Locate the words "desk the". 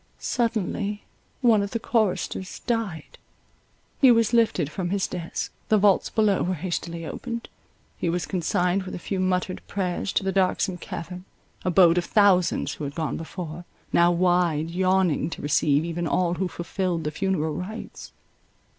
5.05-5.77